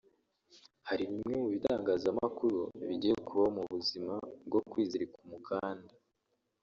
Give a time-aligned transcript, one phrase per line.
[0.87, 4.15] Hari bimwe mu bitangazamakuru bigiye kubaho mu buzima
[4.47, 5.93] bwo kwizirika umukanda